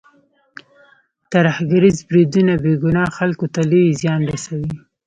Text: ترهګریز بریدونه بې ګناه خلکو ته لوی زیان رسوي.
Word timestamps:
ترهګریز 1.31 1.97
بریدونه 2.07 2.53
بې 2.63 2.73
ګناه 2.83 3.09
خلکو 3.17 3.45
ته 3.53 3.61
لوی 3.71 3.97
زیان 4.01 4.21
رسوي. 4.31 4.73